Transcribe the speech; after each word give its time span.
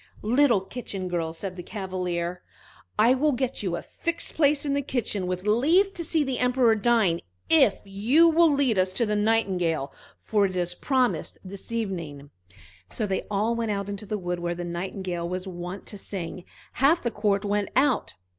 "Little 0.23 0.61
Kitchen 0.61 1.07
girl," 1.07 1.31
said 1.31 1.55
the 1.55 1.61
Cavalier, 1.61 2.41
"I 2.97 3.13
will 3.13 3.33
get 3.33 3.61
you 3.61 3.75
a 3.75 3.83
fixed 3.83 4.33
place 4.33 4.65
in 4.65 4.73
the 4.73 4.81
kitchen, 4.81 5.27
with 5.27 5.43
leave 5.45 5.93
to 5.93 6.03
see 6.03 6.23
the 6.23 6.39
Emperor 6.39 6.73
dine, 6.73 7.19
if 7.51 7.75
you 7.85 8.27
will 8.27 8.51
lead 8.51 8.79
us 8.79 8.93
to 8.93 9.05
the 9.05 9.15
Nightingale, 9.15 9.93
for 10.19 10.47
it 10.47 10.55
is 10.55 10.73
promised 10.73 11.35
for 11.39 11.49
this 11.49 11.71
evening." 11.71 12.31
So 12.89 13.05
they 13.05 13.21
all 13.29 13.53
went 13.53 13.69
out 13.69 13.89
into 13.89 14.07
the 14.07 14.17
wood 14.17 14.39
where 14.39 14.55
the 14.55 14.65
Nightingale 14.65 15.29
was 15.29 15.47
wont 15.47 15.85
to 15.85 15.99
sing; 15.99 16.45
half 16.73 17.03
the 17.03 17.11
court 17.11 17.45
went 17.45 17.69
out. 17.75 18.15